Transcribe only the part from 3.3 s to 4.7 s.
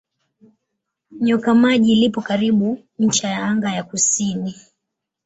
anga ya kusini.